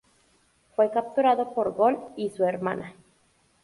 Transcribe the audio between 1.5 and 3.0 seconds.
por Gol y su hermana.